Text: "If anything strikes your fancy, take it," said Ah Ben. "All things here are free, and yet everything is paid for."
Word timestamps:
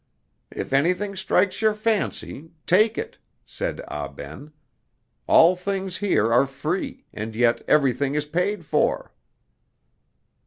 "If 0.49 0.73
anything 0.73 1.15
strikes 1.15 1.61
your 1.61 1.75
fancy, 1.75 2.49
take 2.65 2.97
it," 2.97 3.19
said 3.45 3.81
Ah 3.87 4.07
Ben. 4.07 4.51
"All 5.27 5.55
things 5.55 5.97
here 5.97 6.33
are 6.33 6.47
free, 6.47 7.05
and 7.13 7.35
yet 7.35 7.61
everything 7.67 8.15
is 8.15 8.25
paid 8.25 8.65
for." 8.65 9.13